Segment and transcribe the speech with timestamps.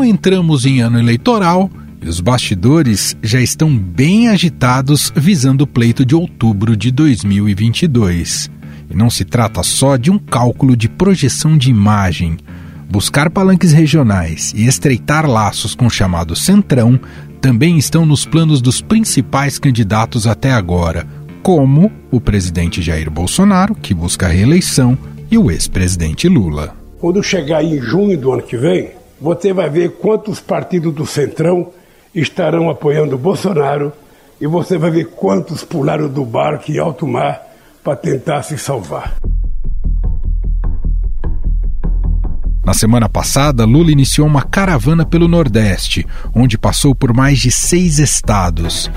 [0.00, 6.06] Mal entramos em ano eleitoral e os bastidores já estão bem agitados visando o pleito
[6.06, 8.50] de outubro de 2022.
[8.88, 12.38] E não se trata só de um cálculo de projeção de imagem.
[12.88, 16.98] Buscar palanques regionais e estreitar laços com o chamado Centrão
[17.38, 21.06] também estão nos planos dos principais candidatos até agora,
[21.42, 24.96] como o presidente Jair Bolsonaro, que busca a reeleição,
[25.30, 26.74] e o ex-presidente Lula.
[26.98, 31.68] Quando chegar em junho do ano que vem, você vai ver quantos partidos do Centrão
[32.14, 33.92] estarão apoiando Bolsonaro
[34.40, 37.42] e você vai ver quantos pularam do barco em alto mar
[37.84, 39.16] para tentar se salvar.
[42.64, 47.98] Na semana passada, Lula iniciou uma caravana pelo Nordeste, onde passou por mais de seis
[47.98, 48.90] estados.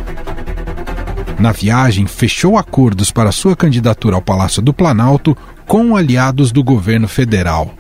[1.40, 7.08] Na viagem, fechou acordos para sua candidatura ao Palácio do Planalto com aliados do governo
[7.08, 7.74] federal.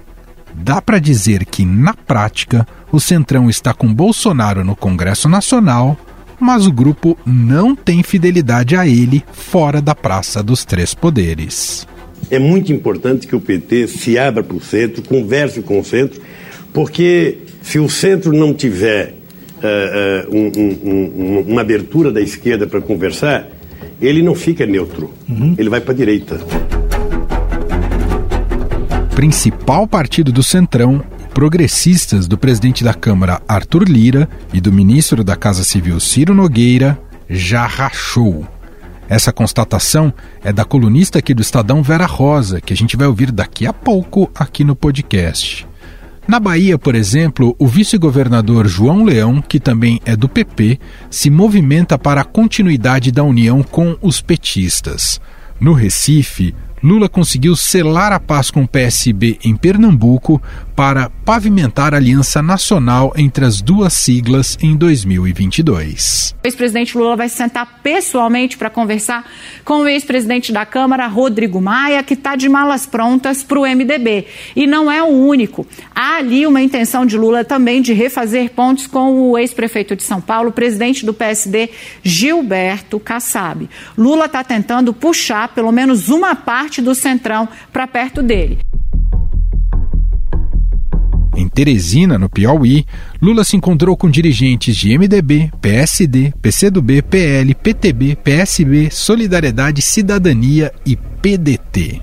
[0.55, 5.97] Dá para dizer que, na prática, o Centrão está com Bolsonaro no Congresso Nacional,
[6.39, 11.87] mas o grupo não tem fidelidade a ele fora da Praça dos Três Poderes.
[12.29, 16.21] É muito importante que o PT se abra para o centro, converse com o centro,
[16.73, 19.13] porque se o centro não tiver
[19.57, 20.51] uh, uh, um,
[20.89, 23.49] um, uma abertura da esquerda para conversar,
[24.01, 25.55] ele não fica neutro, uhum.
[25.57, 26.39] ele vai para a direita.
[29.15, 31.03] Principal partido do Centrão,
[31.35, 36.99] progressistas do presidente da Câmara Arthur Lira e do ministro da Casa Civil Ciro Nogueira
[37.29, 38.47] já rachou.
[39.07, 40.11] Essa constatação
[40.43, 43.71] é da colunista aqui do Estadão Vera Rosa, que a gente vai ouvir daqui a
[43.71, 45.67] pouco aqui no podcast.
[46.27, 50.79] Na Bahia, por exemplo, o vice-governador João Leão, que também é do PP,
[51.11, 55.21] se movimenta para a continuidade da união com os petistas.
[55.59, 60.41] No Recife, Lula conseguiu selar a paz com o PSB em Pernambuco
[60.75, 66.35] para pavimentar a aliança nacional entre as duas siglas em 2022.
[66.43, 69.25] O ex-presidente Lula vai sentar pessoalmente para conversar
[69.63, 74.25] com o ex-presidente da Câmara, Rodrigo Maia, que está de malas prontas para o MDB.
[74.55, 75.65] E não é o único.
[75.95, 80.19] Há ali uma intenção de Lula também de refazer pontos com o ex-prefeito de São
[80.19, 81.69] Paulo, presidente do PSD,
[82.01, 83.69] Gilberto Kassab.
[83.97, 88.59] Lula está tentando puxar pelo menos uma parte do Centrão para perto dele.
[91.35, 92.85] Em Teresina, no Piauí,
[93.21, 100.95] Lula se encontrou com dirigentes de MDB, PSD, PCdoB, PL, PTB, PSB, Solidariedade, Cidadania e
[100.95, 102.01] PDT.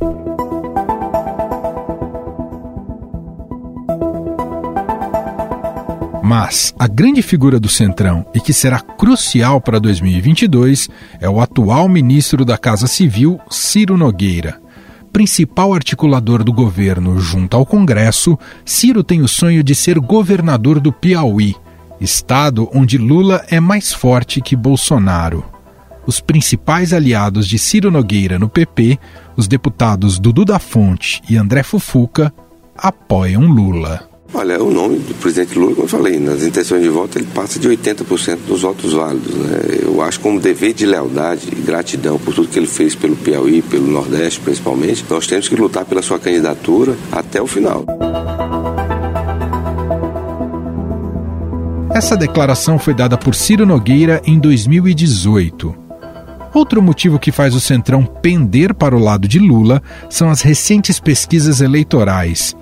[6.23, 10.89] Mas a grande figura do Centrão e que será crucial para 2022
[11.21, 14.60] é o atual ministro da Casa Civil, Ciro Nogueira
[15.13, 20.93] principal articulador do governo junto ao Congresso, Ciro tem o sonho de ser governador do
[20.93, 21.55] Piauí,
[22.01, 25.45] estado onde Lula é mais forte que Bolsonaro.
[26.07, 28.99] Os principais aliados de Ciro Nogueira no PP,
[29.37, 32.33] os deputados Dudu da Fonte e André Fufuca,
[32.77, 34.10] apoiam Lula.
[34.33, 37.59] Olha, o nome do presidente Lula, como eu falei, nas intenções de voto ele passa
[37.59, 39.35] de 80% dos votos válidos.
[39.35, 39.81] Né?
[39.83, 43.61] Eu acho como dever de lealdade e gratidão por tudo que ele fez pelo Piauí,
[43.61, 47.85] pelo Nordeste principalmente, nós temos que lutar pela sua candidatura até o final.
[51.93, 55.75] Essa declaração foi dada por Ciro Nogueira em 2018.
[56.55, 61.01] Outro motivo que faz o Centrão pender para o lado de Lula são as recentes
[61.01, 62.57] pesquisas eleitorais.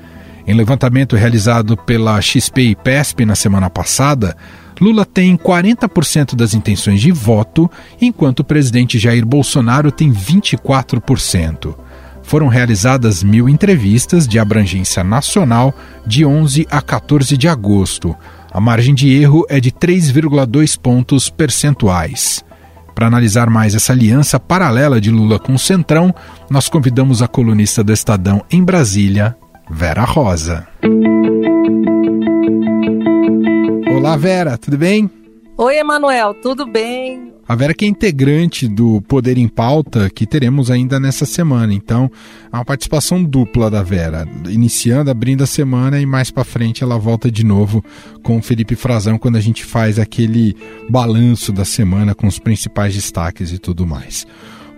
[0.49, 4.35] Em levantamento realizado pela XP e PESP na semana passada,
[4.81, 7.71] Lula tem 40% das intenções de voto,
[8.01, 11.75] enquanto o presidente Jair Bolsonaro tem 24%.
[12.23, 15.75] Foram realizadas mil entrevistas de abrangência nacional
[16.07, 18.17] de 11 a 14 de agosto.
[18.51, 22.43] A margem de erro é de 3,2 pontos percentuais.
[22.95, 26.15] Para analisar mais essa aliança paralela de Lula com o Centrão,
[26.49, 29.37] nós convidamos a colunista do Estadão em Brasília,
[29.71, 30.67] Vera Rosa.
[33.95, 35.11] Olá, Vera, tudo bem?
[35.57, 37.35] Oi, Emanuel, tudo bem?
[37.47, 41.73] A Vera que é integrante do Poder em Pauta, que teremos ainda nessa semana.
[41.73, 42.11] Então,
[42.51, 46.99] há uma participação dupla da Vera, iniciando, abrindo a semana e mais para frente ela
[46.99, 47.83] volta de novo
[48.23, 50.57] com o Felipe Frazão quando a gente faz aquele
[50.89, 54.27] balanço da semana com os principais destaques e tudo mais.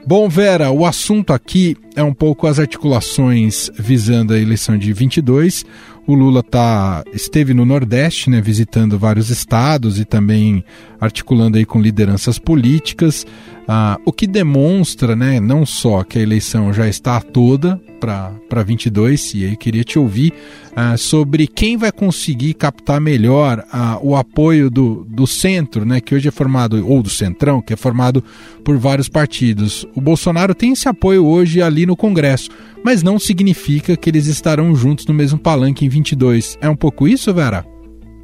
[0.06, 5.64] Bom, Vera, o assunto aqui é um pouco as articulações visando a eleição de 22.
[6.06, 10.64] O Lula tá, esteve no Nordeste, né, visitando vários estados e também
[11.00, 13.26] articulando aí com lideranças políticas,
[13.66, 19.34] ah, o que demonstra, né, não só que a eleição já está toda para 22,
[19.34, 20.32] e aí queria te ouvir
[20.74, 26.14] ah, sobre quem vai conseguir captar melhor ah, o apoio do, do centro, né, que
[26.14, 28.24] hoje é formado, ou do centrão, que é formado
[28.64, 29.86] por vários partidos.
[29.94, 32.50] O Bolsonaro tem esse apoio hoje ali no Congresso,
[32.84, 36.58] mas não significa que eles estarão juntos no mesmo palanque em 22.
[36.60, 37.64] É um pouco isso, Vera?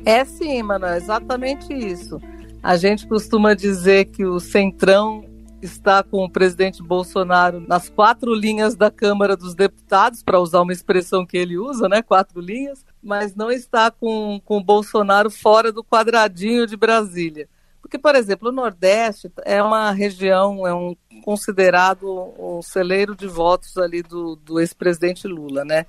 [0.04, 2.20] É sim, mano, exatamente isso.
[2.66, 5.24] A gente costuma dizer que o Centrão
[5.62, 10.72] está com o presidente Bolsonaro nas quatro linhas da Câmara dos Deputados, para usar uma
[10.72, 12.02] expressão que ele usa, né?
[12.02, 17.48] Quatro linhas, mas não está com, com o Bolsonaro fora do quadradinho de Brasília.
[17.80, 23.78] Porque, por exemplo, o Nordeste é uma região, é um considerado um celeiro de votos
[23.78, 25.86] ali do, do ex-presidente Lula, né?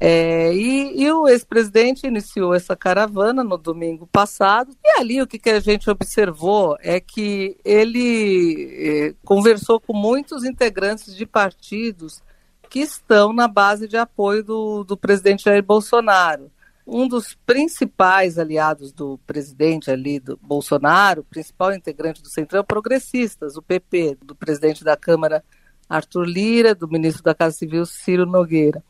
[0.00, 5.38] É, e, e, o ex-presidente iniciou essa caravana no domingo passado, e ali o que,
[5.38, 12.20] que a gente observou é que ele é, conversou com muitos integrantes de partidos
[12.68, 16.50] que estão na base de apoio do, do presidente Jair Bolsonaro.
[16.86, 23.56] Um dos principais aliados do presidente ali, do Bolsonaro, principal integrante do Centrão, é progressistas,
[23.56, 25.42] o PP, do presidente da Câmara
[25.88, 28.82] Arthur Lira, do ministro da Casa Civil Ciro Nogueira.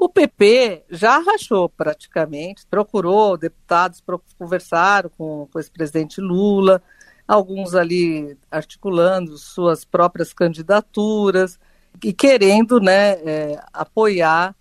[0.00, 4.00] O PP já rachou praticamente, procurou deputados,
[4.38, 6.80] conversaram com, com o ex-presidente Lula,
[7.26, 11.58] alguns ali articulando suas próprias candidaturas
[12.04, 14.54] e querendo né, é, apoiar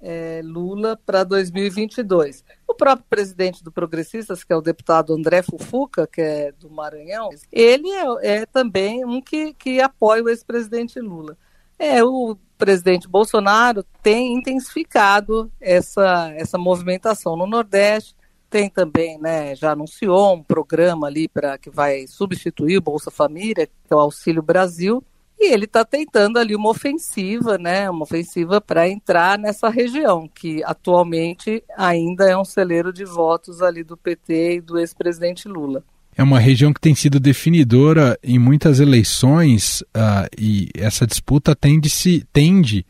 [0.00, 2.44] é, Lula para 2022.
[2.68, 7.30] O próprio presidente do Progressistas, que é o deputado André Fufuca, que é do Maranhão,
[7.50, 11.36] ele é, é também um que, que apoia o ex-presidente Lula.
[11.78, 18.14] É, o presidente Bolsonaro tem intensificado essa, essa movimentação no Nordeste.
[18.48, 23.66] Tem também, né, já anunciou um programa ali para que vai substituir o Bolsa Família,
[23.66, 25.02] que é o Auxílio Brasil,
[25.38, 30.62] e ele está tentando ali uma ofensiva, né, uma ofensiva para entrar nessa região, que
[30.62, 35.84] atualmente ainda é um celeiro de votos ali do PT e do ex-presidente Lula
[36.16, 41.90] é uma região que tem sido definidora em muitas eleições uh, e essa disputa tende,
[41.90, 42.86] se, tende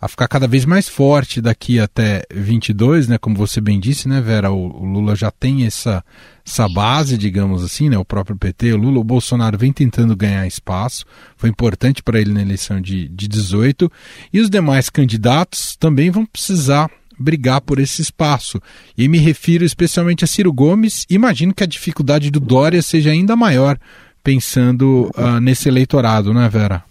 [0.00, 3.18] a ficar cada vez mais forte daqui até 22, né?
[3.18, 4.50] Como você bem disse, né, Vera?
[4.50, 6.04] O, o, Lula já tem essa,
[6.46, 7.96] essa base, digamos assim, né?
[7.96, 11.04] O próprio PT, o Lula, o Bolsonaro vem tentando ganhar espaço,
[11.36, 13.90] foi importante para ele na eleição de, de 18,
[14.32, 18.60] e os demais candidatos também vão precisar brigar por esse espaço.
[18.96, 21.06] E me refiro especialmente a Ciro Gomes.
[21.08, 23.78] Imagino que a dificuldade do Dória seja ainda maior,
[24.22, 26.84] pensando uh, nesse eleitorado, não é, Vera?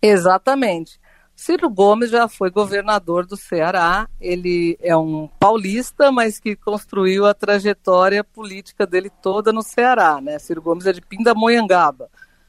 [0.00, 0.98] Exatamente.
[1.36, 4.08] Ciro Gomes já foi governador do Ceará.
[4.20, 10.20] Ele é um paulista, mas que construiu a trajetória política dele toda no Ceará.
[10.20, 10.38] Né?
[10.38, 12.08] Ciro Gomes é de Pindamonhangaba,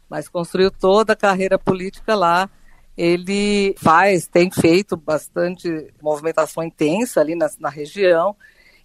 [0.10, 2.50] mas construiu toda a carreira política lá
[2.98, 8.36] ele faz, tem feito bastante movimentação intensa ali na, na região,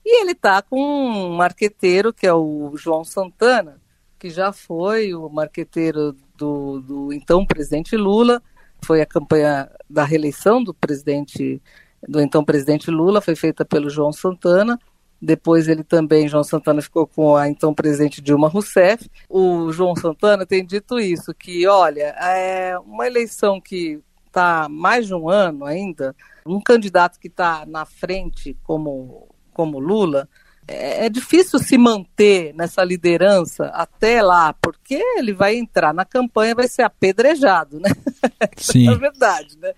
[0.04, 3.80] e ele está com um marqueteiro que é o João Santana,
[4.18, 8.42] que já foi o marqueteiro do, do então presidente Lula,
[8.84, 11.62] foi a campanha da reeleição do presidente,
[12.08, 14.78] do então presidente Lula, foi feita pelo João Santana,
[15.20, 19.10] depois ele também, João Santana, ficou com a então presidente Dilma Rousseff.
[19.28, 25.14] O João Santana tem dito isso, que, olha, é uma eleição que está mais de
[25.14, 26.14] um ano ainda,
[26.46, 30.28] um candidato que está na frente como, como Lula,
[30.66, 36.54] é, é, difícil se manter nessa liderança até lá, porque ele vai entrar na campanha,
[36.54, 37.90] vai ser apedrejado, né?
[38.56, 38.88] Sim.
[38.88, 39.72] é verdade, né?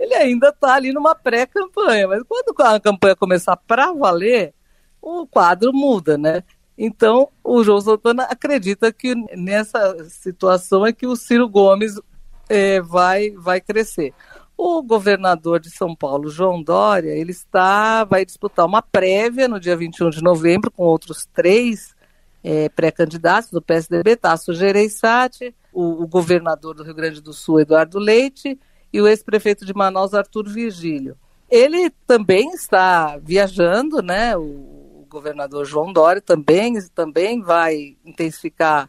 [0.00, 4.54] Ele ainda está ali numa pré-campanha, mas quando a campanha começar para valer,
[5.00, 6.42] o quadro muda, né?
[6.76, 12.00] Então, o João Santana acredita que nessa situação é que o Ciro Gomes
[12.48, 14.14] é, vai, vai crescer.
[14.56, 19.76] O governador de São Paulo, João Dória, ele está, vai disputar uma prévia no dia
[19.76, 21.96] 21 de novembro com outros três
[22.44, 27.98] é, pré-candidatos do PSDB, Tasso Gereissati, o, o governador do Rio Grande do Sul, Eduardo
[27.98, 28.58] Leite,
[28.92, 31.16] e o ex-prefeito de Manaus, Arthur Virgílio.
[31.50, 34.36] Ele também está viajando, né?
[34.36, 34.87] O
[35.18, 38.88] governador João Dória também, também vai intensificar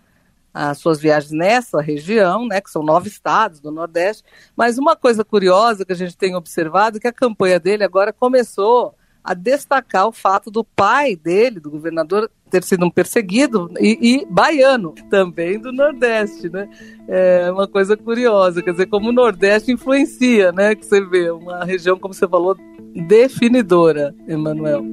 [0.53, 4.24] as suas viagens nessa região, né, que são nove estados do Nordeste.
[4.55, 8.12] Mas uma coisa curiosa que a gente tem observado é que a campanha dele agora
[8.12, 13.98] começou a destacar o fato do pai dele, do governador, ter sido um perseguido e,
[14.01, 16.67] e, baiano, também do Nordeste, né?
[17.07, 20.74] É uma coisa curiosa, quer dizer, como o Nordeste influencia, né?
[20.74, 22.55] Que você vê, uma região, como você falou,
[23.07, 24.83] definidora, Emanuel.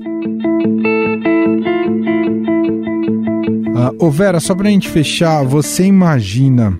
[3.77, 6.79] Uh, ô Vera, só para a gente fechar, você imagina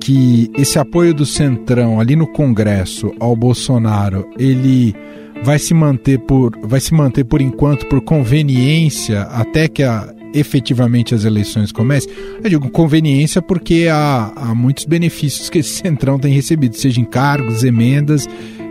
[0.00, 4.94] que esse apoio do Centrão ali no Congresso ao Bolsonaro, ele
[5.42, 11.14] vai se manter por vai se manter por enquanto por conveniência até que a, efetivamente
[11.14, 12.10] as eleições comecem.
[12.42, 17.04] Eu digo conveniência porque há, há muitos benefícios que esse Centrão tem recebido, seja em
[17.04, 18.26] cargos, emendas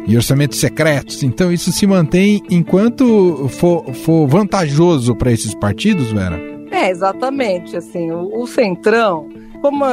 [0.09, 1.23] e orçamentos secretos.
[1.23, 6.37] Então isso se mantém enquanto for, for vantajoso para esses partidos, Vera?
[6.71, 7.77] É, exatamente.
[7.77, 9.29] Assim, o, o Centrão
[9.61, 9.85] como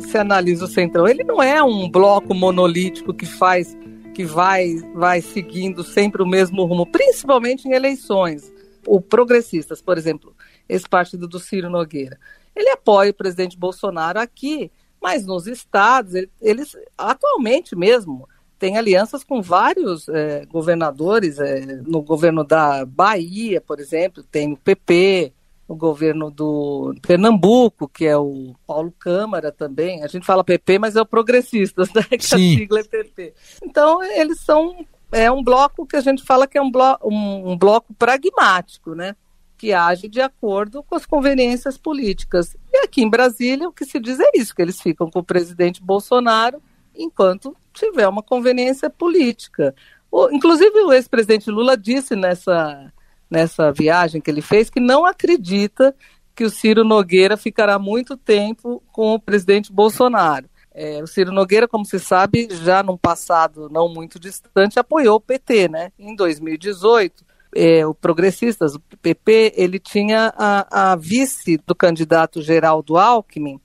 [0.00, 1.08] se analisa o Centrão?
[1.08, 3.76] Ele não é um bloco monolítico que faz,
[4.14, 8.52] que vai, vai seguindo sempre o mesmo rumo, principalmente em eleições.
[8.86, 10.34] O Progressistas, por exemplo,
[10.68, 12.18] esse partido do Ciro Nogueira,
[12.54, 18.28] ele apoia o presidente Bolsonaro aqui, mas nos estados, eles atualmente mesmo
[18.64, 24.56] têm alianças com vários é, governadores, é, no governo da Bahia, por exemplo, tem o
[24.56, 25.34] PP,
[25.68, 30.02] o governo do Pernambuco, que é o Paulo Câmara também.
[30.02, 32.04] A gente fala PP, mas é o Progressistas, né?
[32.04, 32.54] Que Sim.
[32.54, 33.34] a sigla é PP.
[33.62, 34.74] Então, eles são
[35.12, 38.94] é um bloco que a gente fala que é um, blo um, um bloco pragmático,
[38.94, 39.14] né?
[39.58, 42.56] Que age de acordo com as conveniências políticas.
[42.72, 45.24] E aqui em Brasília, o que se diz é isso, que eles ficam com o
[45.24, 46.62] presidente Bolsonaro
[46.96, 49.74] enquanto tiver uma conveniência política.
[50.10, 52.92] O, inclusive, o ex-presidente Lula disse nessa
[53.30, 55.94] nessa viagem que ele fez, que não acredita
[56.34, 60.48] que o Ciro Nogueira ficará muito tempo com o presidente Bolsonaro.
[60.72, 65.20] É, o Ciro Nogueira, como se sabe, já num passado não muito distante, apoiou o
[65.20, 65.92] PT, né?
[65.98, 72.96] Em 2018, é, o Progressistas, o PP, ele tinha a, a vice do candidato Geraldo
[72.96, 73.60] Alckmin,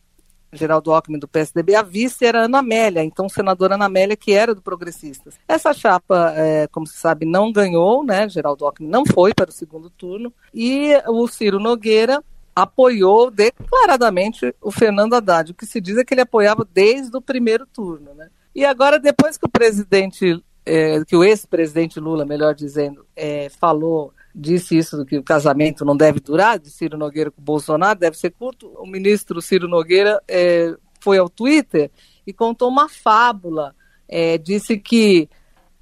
[0.51, 4.55] Geraldo Alckmin do PSDB, a vice era Ana Amélia, então senadora Ana Amélia, que era
[4.55, 5.35] do Progressistas.
[5.47, 8.27] Essa chapa, é, como se sabe, não ganhou, né?
[8.27, 12.23] Geraldo Alckmin não foi para o segundo turno, e o Ciro Nogueira
[12.55, 15.51] apoiou declaradamente o Fernando Haddad.
[15.51, 18.29] O que se diz é que ele apoiava desde o primeiro turno, né?
[18.53, 24.13] E agora, depois que o presidente, é, que o ex-presidente Lula, melhor dizendo, é, falou
[24.39, 28.17] disse isso do que o casamento não deve durar, de Ciro Nogueira com Bolsonaro, deve
[28.17, 28.67] ser curto.
[28.77, 31.91] O ministro Ciro Nogueira é, foi ao Twitter
[32.25, 33.75] e contou uma fábula.
[34.07, 35.29] É, disse que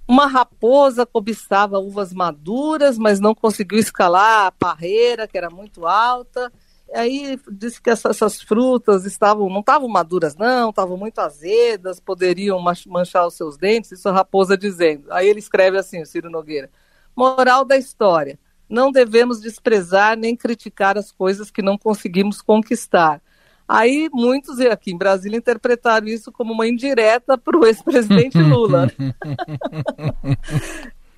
[0.08, 6.52] uma raposa cobiçava uvas maduras, mas não conseguiu escalar a parreira, que era muito alta.
[6.94, 12.60] Aí disse que essas, essas frutas estavam não estavam maduras, não, estavam muito azedas, poderiam
[12.88, 13.92] manchar os seus dentes.
[13.92, 15.12] Isso a raposa dizendo.
[15.12, 16.70] Aí ele escreve assim, o Ciro Nogueira.
[17.16, 23.22] Moral da história: não devemos desprezar nem criticar as coisas que não conseguimos conquistar.
[23.68, 28.90] Aí muitos aqui em Brasília interpretaram isso como uma indireta para o ex-presidente Lula.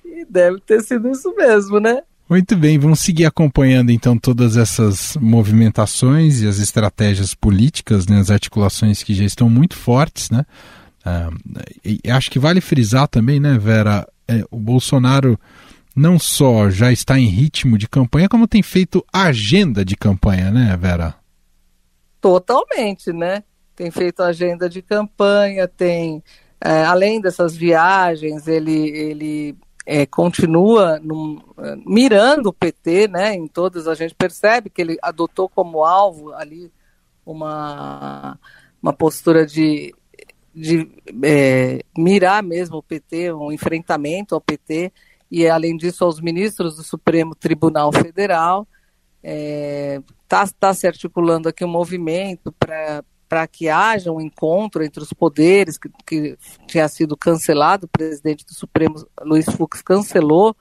[0.04, 2.02] e deve ter sido isso mesmo, né?
[2.28, 8.30] Muito bem, vamos seguir acompanhando então todas essas movimentações e as estratégias políticas, né, as
[8.30, 10.46] articulações que já estão muito fortes, né?
[11.04, 11.30] Ah,
[12.08, 15.36] acho que vale frisar também, né, Vera, é, o Bolsonaro
[15.94, 20.76] não só já está em ritmo de campanha, como tem feito agenda de campanha, né,
[20.76, 21.14] Vera?
[22.20, 23.42] Totalmente, né?
[23.74, 26.22] Tem feito agenda de campanha, tem,
[26.60, 29.56] é, além dessas viagens, ele, ele
[29.86, 31.40] é, continua num,
[31.86, 33.34] mirando o PT, né?
[33.34, 36.70] Em todas a gente percebe que ele adotou como alvo ali
[37.24, 38.38] uma,
[38.82, 39.94] uma postura de,
[40.54, 40.90] de
[41.24, 44.92] é, mirar mesmo o PT, um enfrentamento ao PT
[45.30, 48.66] e, além disso, aos ministros do Supremo Tribunal Federal.
[49.22, 55.02] Está é, tá, tá se articulando aqui um movimento para que haja um encontro entre
[55.02, 60.56] os poderes, que, que tinha sido cancelado, o presidente do Supremo, Luiz Fux, cancelou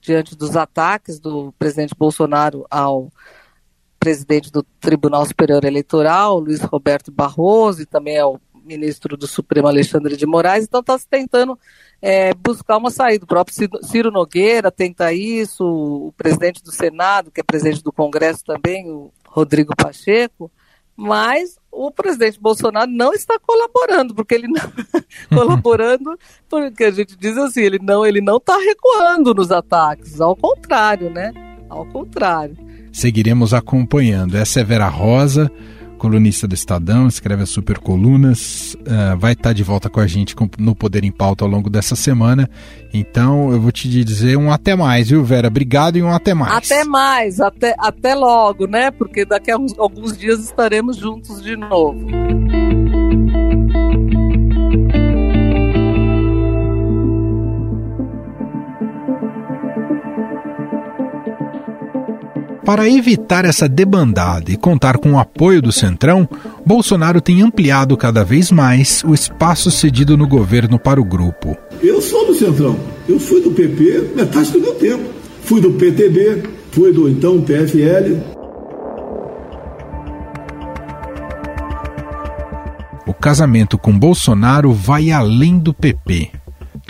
[0.00, 3.10] diante dos ataques do presidente Bolsonaro ao
[4.00, 10.16] presidente do Tribunal Superior Eleitoral, Luiz Roberto Barroso, e também ao ministro do Supremo, Alexandre
[10.16, 10.64] de Moraes.
[10.64, 11.58] Então está se tentando
[12.00, 13.24] é, buscar uma saída.
[13.24, 18.44] O próprio Ciro Nogueira tenta isso, o presidente do Senado, que é presidente do Congresso
[18.44, 20.50] também, o Rodrigo Pacheco,
[20.96, 24.60] mas o presidente Bolsonaro não está colaborando, porque ele não
[25.30, 30.36] colaborando, porque a gente diz assim, ele não, ele não está recuando nos ataques, ao
[30.36, 31.32] contrário, né?
[31.68, 32.56] Ao contrário.
[32.92, 34.36] Seguiremos acompanhando.
[34.36, 35.50] Essa é Vera Rosa
[36.02, 40.34] colunista do Estadão, escreve as super colunas, uh, vai estar de volta com a gente
[40.58, 42.50] no Poder em Pauta ao longo dessa semana.
[42.92, 45.46] Então eu vou te dizer um até mais, viu, Vera?
[45.46, 46.56] Obrigado e um até mais.
[46.56, 48.90] Até mais, até, até logo, né?
[48.90, 52.04] Porque daqui a alguns dias estaremos juntos de novo.
[62.64, 66.28] Para evitar essa debandada e contar com o apoio do Centrão,
[66.64, 71.56] Bolsonaro tem ampliado cada vez mais o espaço cedido no governo para o grupo.
[71.82, 72.78] Eu sou do Centrão.
[73.08, 75.02] Eu fui do PP metade do meu tempo.
[75.42, 78.20] Fui do PTB, fui do então PFL.
[83.08, 86.41] O casamento com Bolsonaro vai além do PP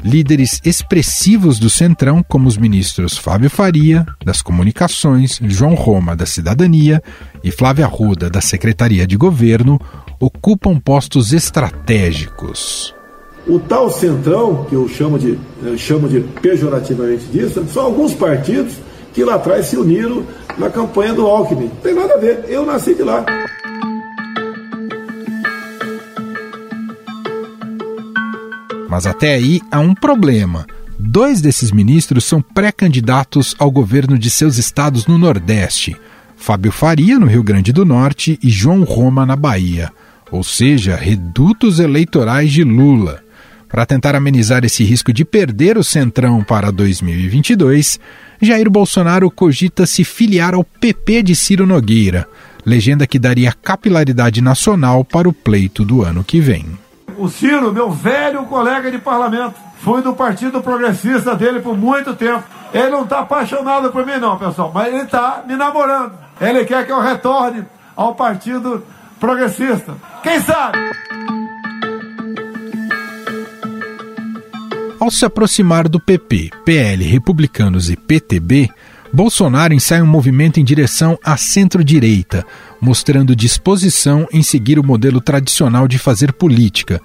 [0.02, 7.02] líderes expressivos do Centrão, como os ministros Fábio Faria, das Comunicações, João Roma, da Cidadania
[7.42, 9.80] e Flávia Ruda, da Secretaria de Governo,
[10.18, 12.94] ocupam postos estratégicos.
[13.47, 18.75] O tal Centrão, que eu chamo de, eu chamo de pejorativamente disso, são alguns partidos
[19.12, 20.25] que lá atrás se uniram
[20.56, 21.66] na campanha do Alckmin.
[21.66, 23.25] Não tem nada a ver, eu nasci de lá.
[28.92, 30.66] Mas até aí há um problema.
[30.99, 35.96] Dois desses ministros são pré-candidatos ao governo de seus estados no Nordeste:
[36.37, 39.90] Fábio Faria, no Rio Grande do Norte, e João Roma, na Bahia.
[40.30, 43.22] Ou seja, redutos eleitorais de Lula.
[43.66, 47.99] Para tentar amenizar esse risco de perder o Centrão para 2022,
[48.42, 52.28] Jair Bolsonaro cogita se filiar ao PP de Ciro Nogueira,
[52.62, 56.66] legenda que daria capilaridade nacional para o pleito do ano que vem.
[57.23, 62.43] O Ciro, meu velho colega de parlamento, fui do Partido Progressista dele por muito tempo.
[62.75, 66.14] Ele não está apaixonado por mim, não, pessoal, mas ele está me namorando.
[66.41, 67.64] Ele quer que eu retorne
[67.95, 68.85] ao Partido
[69.21, 69.95] Progressista.
[70.21, 70.76] Quem sabe?
[74.99, 78.69] Ao se aproximar do PP, PL, Republicanos e PTB,
[79.12, 82.47] Bolsonaro ensaia um movimento em direção à centro-direita,
[82.81, 86.99] mostrando disposição em seguir o modelo tradicional de fazer política,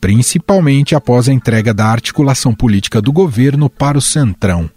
[0.00, 4.68] principalmente após a entrega da articulação política do governo para o Centrão.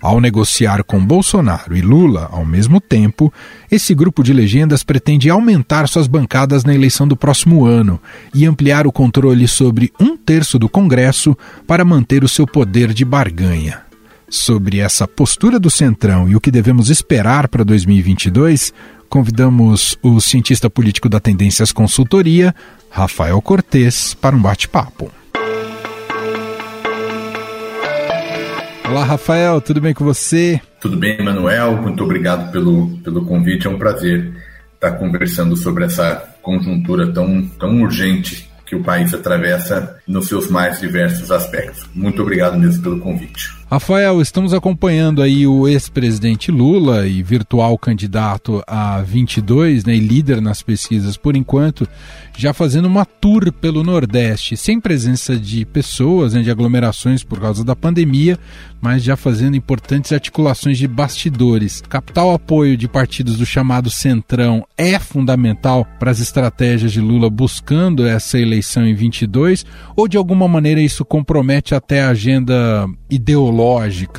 [0.00, 3.30] Ao negociar com Bolsonaro e Lula ao mesmo tempo,
[3.70, 8.00] esse grupo de legendas pretende aumentar suas bancadas na eleição do próximo ano
[8.34, 13.04] e ampliar o controle sobre um terço do Congresso para manter o seu poder de
[13.04, 13.85] barganha.
[14.28, 18.72] Sobre essa postura do Centrão e o que devemos esperar para 2022,
[19.08, 22.52] convidamos o cientista político da Tendências Consultoria,
[22.90, 25.12] Rafael Cortes, para um bate-papo.
[28.88, 30.60] Olá, Rafael, tudo bem com você?
[30.80, 31.80] Tudo bem, Manuel.
[31.80, 33.68] Muito obrigado pelo, pelo convite.
[33.68, 34.32] É um prazer
[34.74, 40.80] estar conversando sobre essa conjuntura tão, tão urgente que o país atravessa nos seus mais
[40.80, 41.88] diversos aspectos.
[41.94, 43.55] Muito obrigado mesmo pelo convite.
[43.68, 50.40] Rafael, estamos acompanhando aí o ex-presidente Lula e virtual candidato a 22, né, e líder
[50.40, 51.86] nas pesquisas por enquanto,
[52.36, 57.64] já fazendo uma tour pelo Nordeste, sem presença de pessoas, né, de aglomerações por causa
[57.64, 58.38] da pandemia,
[58.80, 61.82] mas já fazendo importantes articulações de bastidores.
[61.88, 68.06] Capital apoio de partidos do chamado Centrão é fundamental para as estratégias de Lula buscando
[68.06, 73.55] essa eleição em 22, ou de alguma maneira isso compromete até a agenda ideológica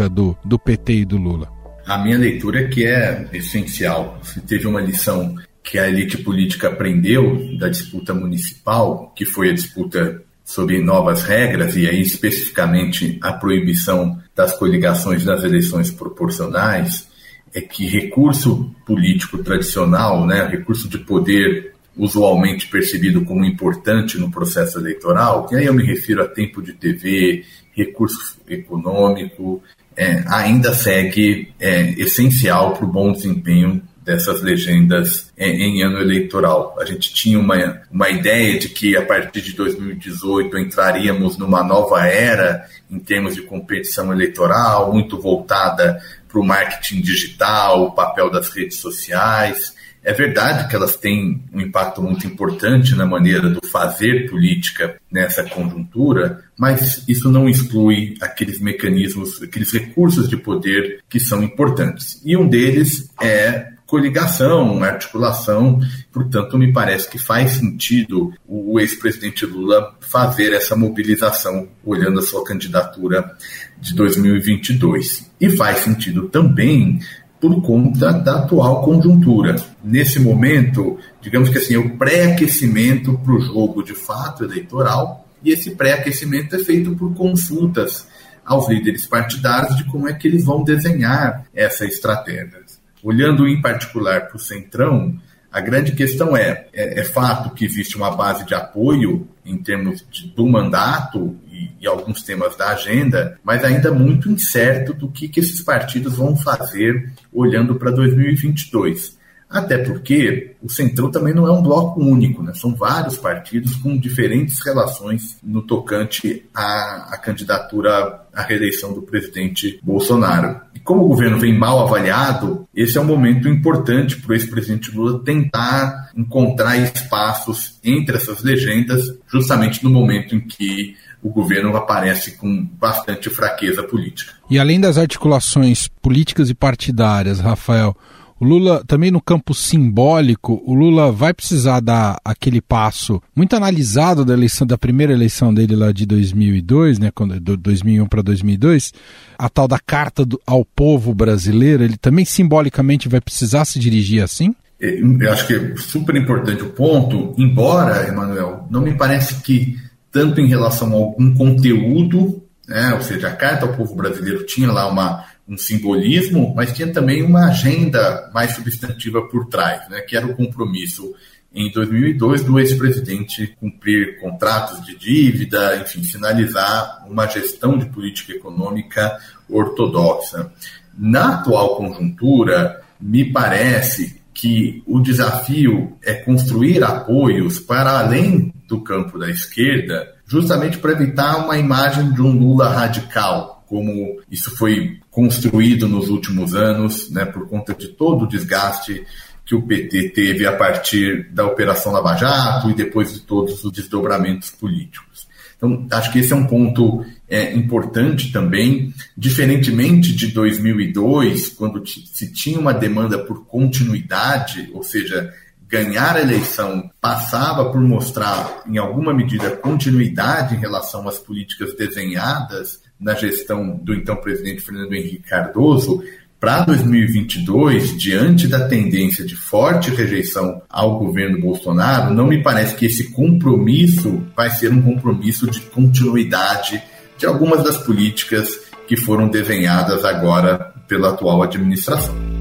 [0.09, 1.51] do, do PT e do Lula?
[1.85, 4.19] A minha leitura é que é essencial.
[4.23, 9.53] Se teve uma lição que a elite política aprendeu da disputa municipal, que foi a
[9.53, 17.07] disputa sobre novas regras, e aí especificamente a proibição das coligações nas eleições proporcionais,
[17.53, 24.77] é que recurso político tradicional, né, recurso de poder usualmente percebido como importante no processo
[24.79, 27.43] eleitoral, e aí eu me refiro a tempo de TV,
[27.77, 29.61] recurso econômico,
[29.95, 36.75] é, ainda segue é, essencial para o bom desempenho dessas legendas em, em, ano eleitoral.
[36.79, 42.07] A gente tinha uma, uma ideia de que a partir de 2018 entraríamos numa nova
[42.07, 48.49] era em termos de competição eleitoral, muito voltada para o marketing digital, o papel das
[48.49, 49.75] redes sociais.
[50.07, 55.43] É verdade que elas têm um impacto muito importante na maneira do fazer política nessa
[55.43, 62.21] conjuntura, mas isso não exclui aqueles mecanismos, aqueles recursos de poder que são importantes.
[62.23, 69.93] E um deles é coligação, articulação, portanto, me parece que faz sentido o ex-presidente Lula
[69.99, 73.35] fazer essa mobilização, olhando a sua candidatura
[73.77, 75.29] de 2022.
[75.41, 76.97] E faz sentido também
[77.39, 79.55] por conta da atual conjuntura.
[79.83, 85.51] Nesse momento, digamos que assim, é o pré-aquecimento para o jogo de fato eleitoral, e
[85.51, 88.07] esse pré-aquecimento é feito por consultas
[88.43, 92.65] aos líderes partidários de como é que eles vão desenhar essa estratégia.
[93.03, 95.15] Olhando em particular para o Centrão,
[95.51, 100.05] a grande questão é, é, é, fato que existe uma base de apoio em termos
[100.11, 105.27] de, do mandato e, e, alguns temas da agenda, mas ainda muito incerto do que,
[105.27, 109.17] que esses partidos vão fazer olhando para 2022.
[109.49, 112.53] Até porque o Centrão também não é um bloco único, né?
[112.53, 119.79] são vários partidos com diferentes relações no tocante à, à candidatura à reeleição do presidente
[119.81, 120.59] Bolsonaro.
[120.75, 124.91] E como o governo vem mal avaliado, esse é um momento importante para o ex-presidente
[124.93, 132.37] Lula tentar encontrar espaços entre essas legendas, justamente no momento em que o governo aparece
[132.37, 134.33] com bastante fraqueza política.
[134.49, 137.95] E além das articulações políticas e partidárias, Rafael,
[138.39, 144.23] o Lula, também no campo simbólico, o Lula vai precisar dar aquele passo muito analisado
[144.23, 148.93] da eleição, da primeira eleição dele lá de 2002, né, quando, do 2001 para 2002,
[149.39, 154.23] a tal da carta do, ao povo brasileiro, ele também simbolicamente vai precisar se dirigir
[154.23, 154.53] assim?
[154.79, 159.75] Eu acho que é super importante o ponto, embora, Emanuel, não me parece que
[160.11, 164.71] tanto em relação a algum conteúdo, né, ou seja, a carta ao povo brasileiro tinha
[164.71, 170.17] lá uma um simbolismo, mas tinha também uma agenda mais substantiva por trás, né, que
[170.17, 171.13] era o compromisso
[171.53, 179.17] em 2002 do ex-presidente cumprir contratos de dívida, enfim, finalizar uma gestão de política econômica
[179.49, 180.51] ortodoxa.
[180.97, 189.17] Na atual conjuntura, me parece que o desafio é construir apoios para além do campo
[189.17, 195.87] da esquerda, justamente para evitar uma imagem de um Lula radical, como isso foi construído
[195.87, 199.05] nos últimos anos, né, por conta de todo o desgaste
[199.45, 203.71] que o PT teve a partir da Operação Lava Jato e depois de todos os
[203.71, 205.25] desdobramentos políticos.
[205.55, 212.31] Então, acho que esse é um ponto é, importante também, diferentemente de 2002, quando se
[212.31, 215.33] tinha uma demanda por continuidade, ou seja,
[215.67, 222.81] ganhar a eleição passava por mostrar, em alguma medida, continuidade em relação às políticas desenhadas
[222.99, 226.03] na gestão do então presidente Fernando Henrique Cardoso,
[226.39, 232.85] para 2022, diante da tendência de forte rejeição ao governo Bolsonaro, não me parece que
[232.85, 236.81] esse compromisso vai ser um compromisso de continuidade
[237.17, 238.49] de algumas das políticas
[238.87, 242.36] que foram desenhadas agora pela atual administração.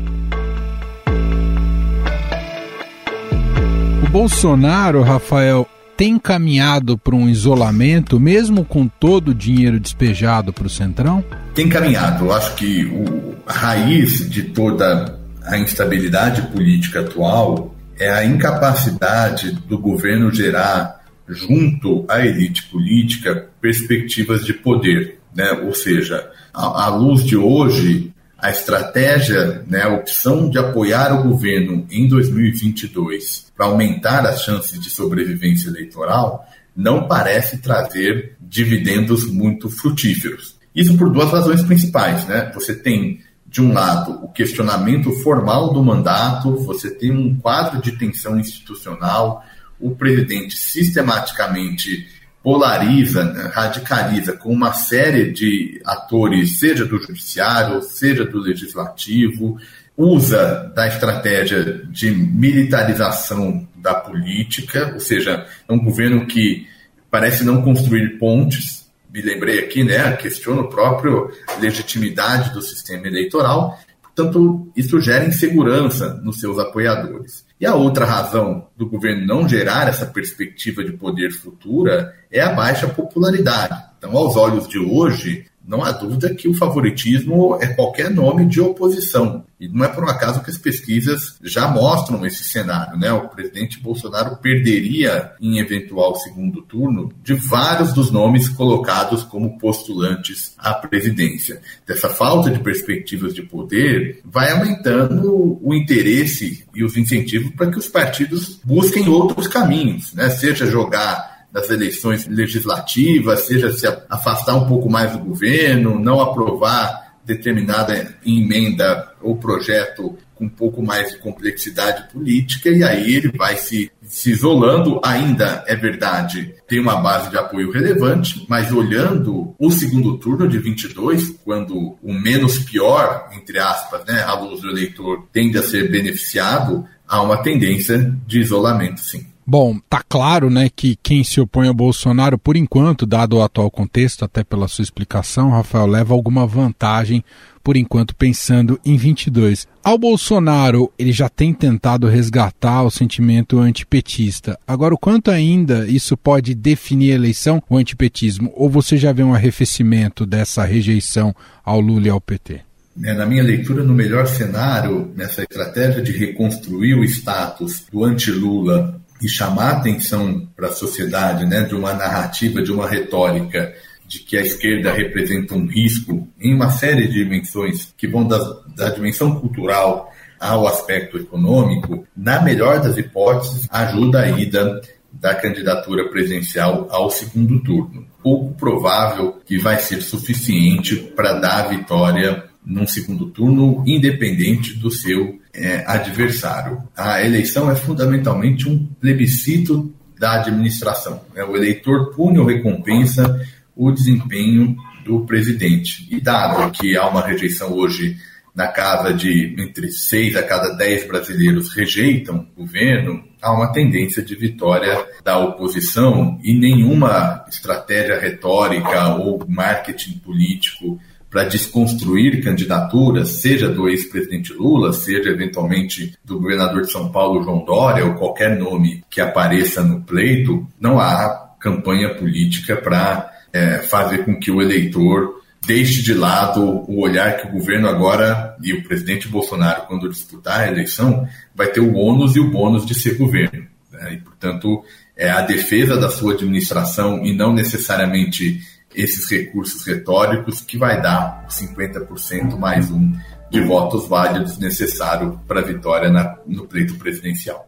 [4.07, 10.67] O Bolsonaro, Rafael, tem caminhado para um isolamento, mesmo com todo o dinheiro despejado para
[10.67, 11.25] o Centrão?
[11.55, 12.27] Tem caminhado.
[12.27, 19.51] Eu acho que o, a raiz de toda a instabilidade política atual é a incapacidade
[19.67, 25.19] do governo gerar, junto à elite política, perspectivas de poder.
[25.35, 25.51] Né?
[25.65, 31.87] Ou seja, à luz de hoje, a estratégia, né, a opção de apoiar o governo
[31.91, 36.47] em 2022 para aumentar as chances de sobrevivência eleitoral
[36.77, 40.57] não parece trazer dividendos muito frutíferos.
[40.75, 42.27] Isso por duas razões principais.
[42.27, 42.51] Né?
[42.55, 47.93] Você tem, de um lado, o questionamento formal do mandato, você tem um quadro de
[47.93, 49.43] tensão institucional,
[49.81, 52.07] o presidente sistematicamente
[52.47, 59.59] polariza, radicaliza com uma série de atores, seja do judiciário, seja do legislativo,
[59.97, 66.69] usa da estratégia de militarização da política, ou seja, é um governo que
[67.11, 68.89] parece não construir pontes.
[69.13, 73.77] Me lembrei aqui, né, questiona o próprio legitimidade do sistema eleitoral.
[74.17, 77.45] Portanto, isso gera insegurança nos seus apoiadores.
[77.61, 82.55] E a outra razão do governo não gerar essa perspectiva de poder futura é a
[82.55, 83.79] baixa popularidade.
[83.99, 88.61] Então, aos olhos de hoje, não há dúvida que o favoritismo é qualquer nome de
[88.61, 89.45] oposição.
[89.59, 93.11] E não é por um acaso que as pesquisas já mostram esse cenário, né?
[93.13, 100.55] O presidente Bolsonaro perderia em eventual segundo turno de vários dos nomes colocados como postulantes
[100.59, 101.61] à presidência.
[101.87, 107.79] Dessa falta de perspectivas de poder vai aumentando o interesse e os incentivos para que
[107.79, 110.29] os partidos busquem outros caminhos, né?
[110.29, 117.17] Seja jogar das eleições legislativas, seja se afastar um pouco mais do governo, não aprovar
[117.25, 123.57] determinada emenda ou projeto com um pouco mais de complexidade política, e aí ele vai
[123.57, 125.01] se, se isolando.
[125.03, 130.59] Ainda é verdade, tem uma base de apoio relevante, mas olhando o segundo turno de
[130.59, 135.91] 22, quando o menos pior, entre aspas, né, a luz do eleitor tende a ser
[135.91, 139.27] beneficiado, há uma tendência de isolamento, sim.
[139.49, 143.71] Bom, tá claro, né, que quem se opõe ao Bolsonaro, por enquanto, dado o atual
[143.71, 147.23] contexto, até pela sua explicação, Rafael, leva alguma vantagem,
[147.63, 149.69] por enquanto, pensando em 22.
[149.85, 154.59] Ao Bolsonaro, ele já tem tentado resgatar o sentimento antipetista.
[154.67, 158.53] Agora, o quanto ainda isso pode definir a eleição, o antipetismo?
[158.57, 161.33] Ou você já vê um arrefecimento dessa rejeição
[161.65, 162.63] ao Lula e ao PT?
[163.05, 169.01] É, na minha leitura, no melhor cenário, nessa estratégia de reconstruir o status do anti-Lula
[169.23, 173.75] e chamar atenção para a sociedade né, de uma narrativa, de uma retórica
[174.07, 178.39] de que a esquerda representa um risco em uma série de dimensões que vão da,
[178.77, 184.81] da dimensão cultural ao aspecto econômico, na melhor das hipóteses, ajuda a ida
[185.13, 188.07] da candidatura presidencial ao segundo turno.
[188.23, 194.91] Pouco provável que vai ser suficiente para dar a vitória num segundo turno, independente do
[194.91, 196.83] seu é, adversário.
[196.97, 201.23] A eleição é fundamentalmente um plebiscito da administração.
[201.33, 201.45] Né?
[201.45, 203.41] O eleitor pune ou recompensa
[203.77, 206.09] o desempenho do presidente.
[206.11, 208.17] E dado que há uma rejeição hoje
[208.57, 214.23] na casa de entre seis a cada dez brasileiros rejeitam o governo, há uma tendência
[214.23, 220.99] de vitória da oposição e nenhuma estratégia retórica ou marketing político
[221.37, 227.63] para desconstruir candidaturas, seja do ex-presidente Lula, seja eventualmente do governador de São Paulo, João
[227.63, 234.25] Dória, ou qualquer nome que apareça no pleito, não há campanha política para é, fazer
[234.25, 238.83] com que o eleitor deixe de lado o olhar que o governo agora e o
[238.83, 243.19] presidente Bolsonaro, quando disputar a eleição, vai ter o ônus e o bônus de ser
[243.19, 243.67] governo.
[243.93, 244.15] Né?
[244.15, 244.83] E, portanto,
[245.15, 248.59] é a defesa da sua administração e não necessariamente
[248.97, 253.13] esses recursos retóricos que vai dar 50% mais um
[253.51, 257.67] de votos válidos necessário para a vitória na, no pleito presidencial.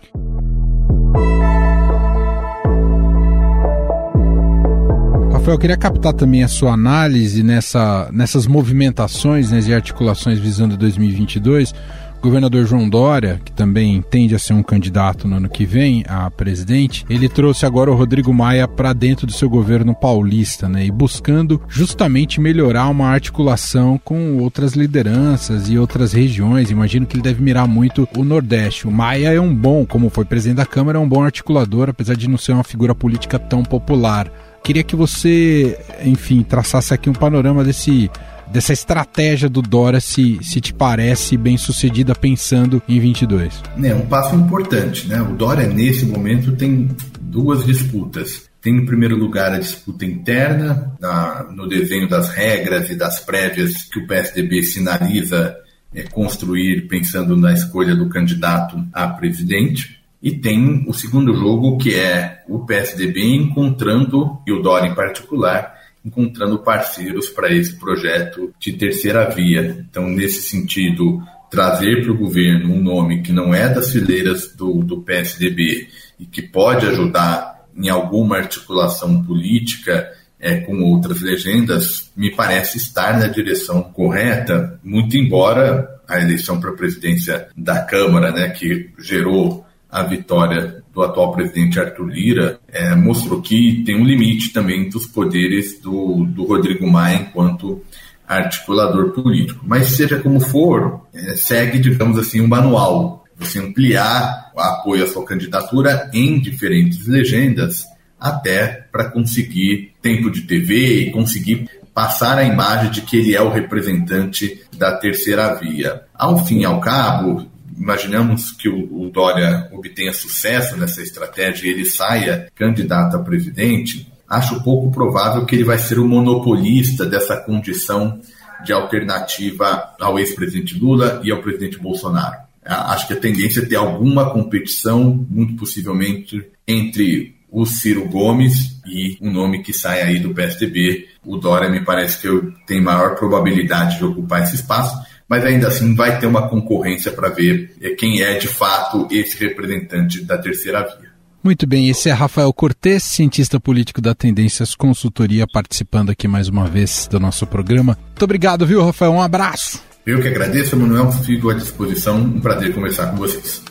[5.30, 10.76] Rafael, eu queria captar também a sua análise nessa, nessas movimentações né, e articulações visando
[10.76, 11.74] 2022 o
[12.20, 16.30] governador João Dória, que também tende a ser um candidato no ano que vem a
[16.30, 20.84] presidente, ele trouxe agora o Rodrigo Maia para dentro do seu governo paulista, né?
[20.86, 26.70] E buscando justamente melhorar uma articulação com outras lideranças e outras regiões.
[26.70, 28.86] Imagino que ele deve mirar muito o Nordeste.
[28.86, 32.14] O Maia é um bom, como foi presidente da Câmara, é um bom articulador, apesar
[32.14, 34.30] de não ser uma figura política tão popular.
[34.62, 38.10] Queria que você, enfim, traçasse aqui um panorama desse
[38.50, 43.62] dessa estratégia do Dória se, se te parece bem sucedida pensando em 22?
[43.82, 45.20] É um passo importante, né?
[45.20, 46.88] O Dória nesse momento tem
[47.20, 48.48] duas disputas.
[48.60, 53.84] Tem em primeiro lugar a disputa interna na, no desenho das regras e das prévias
[53.84, 55.56] que o PSDB sinaliza
[55.94, 59.98] é, construir pensando na escolha do candidato a presidente.
[60.20, 65.77] E tem o segundo jogo que é o PSDB encontrando, e o Dória em particular,
[66.08, 69.84] encontrando parceiros para esse projeto de terceira via.
[69.88, 74.82] Então, nesse sentido, trazer para o governo um nome que não é das fileiras do,
[74.82, 82.34] do PSDB e que pode ajudar em alguma articulação política é, com outras legendas, me
[82.34, 88.48] parece estar na direção correta, muito embora a eleição para a presidência da Câmara, né,
[88.50, 94.52] que gerou a vitória do atual presidente Arthur Lira é, mostrou que tem um limite
[94.52, 97.82] também dos poderes do, do Rodrigo Maia enquanto
[98.26, 99.64] articulador político.
[99.66, 103.24] Mas seja como for, é, segue, digamos assim, um manual.
[103.38, 107.86] Você ampliar o apoio à sua candidatura em diferentes legendas
[108.20, 113.40] até para conseguir tempo de TV e conseguir passar a imagem de que ele é
[113.40, 116.02] o representante da terceira via.
[116.14, 117.46] Ao fim e ao cabo,
[117.78, 124.10] imaginamos que o, o Dória obtenha sucesso nessa estratégia e ele saia candidato a presidente,
[124.28, 128.20] acho pouco provável que ele vai ser o monopolista dessa condição
[128.64, 132.36] de alternativa ao ex-presidente Lula e ao presidente Bolsonaro.
[132.64, 139.16] Acho que a tendência é ter alguma competição, muito possivelmente, entre o Ciro Gomes e
[139.22, 141.08] um nome que sai aí do PSDB.
[141.24, 145.94] O Dória me parece que tem maior probabilidade de ocupar esse espaço, mas ainda assim
[145.94, 150.80] vai ter uma concorrência para ver eh, quem é de fato esse representante da terceira
[150.82, 151.08] via.
[151.42, 156.66] Muito bem, esse é Rafael Cortes, cientista político da Tendências Consultoria, participando aqui mais uma
[156.66, 157.96] vez do nosso programa.
[158.08, 159.12] Muito obrigado, viu, Rafael?
[159.12, 159.80] Um abraço.
[160.04, 162.16] Eu que agradeço, Manuel, fico à disposição.
[162.16, 163.62] Um prazer conversar com vocês.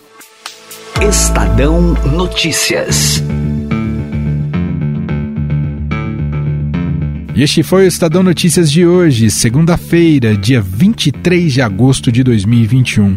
[1.01, 3.21] Estadão Notícias.
[7.37, 13.15] E este foi o Estadão Notícias de hoje, segunda-feira, dia 23 de agosto de 2021.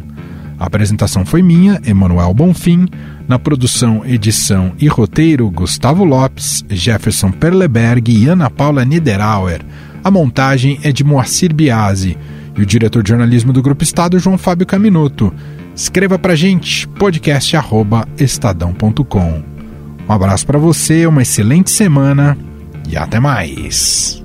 [0.59, 2.87] A apresentação foi minha, Emanuel Bonfim.
[3.27, 9.63] Na produção, edição e roteiro, Gustavo Lopes, Jefferson Perleberg e Ana Paula Niederauer.
[10.05, 12.19] A montagem é de Moacir Biasi.
[12.55, 15.33] E o diretor de jornalismo do Grupo Estado, João Fábio Caminoto.
[15.75, 19.43] Escreva pra gente, podcast.estadão.com.
[20.07, 22.37] Um abraço para você, uma excelente semana
[22.89, 24.25] e até mais.